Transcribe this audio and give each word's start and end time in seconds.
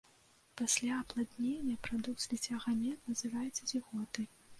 Пасля 0.59 0.95
апладнення, 1.01 1.75
прадукт 1.87 2.23
зліцця 2.23 2.57
гамет, 2.65 2.97
называецца 3.13 3.69
зіготай. 3.73 4.25